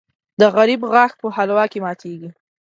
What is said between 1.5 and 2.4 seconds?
کې ماتېږي.